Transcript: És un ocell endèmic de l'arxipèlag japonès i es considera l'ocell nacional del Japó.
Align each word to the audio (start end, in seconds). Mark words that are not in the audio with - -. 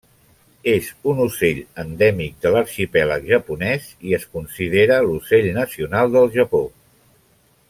És 0.71 0.87
un 1.11 1.19
ocell 1.25 1.59
endèmic 1.83 2.39
de 2.45 2.53
l'arxipèlag 2.55 3.29
japonès 3.35 3.87
i 4.09 4.19
es 4.21 4.27
considera 4.39 5.01
l'ocell 5.09 5.51
nacional 5.63 6.15
del 6.17 6.31
Japó. 6.41 6.65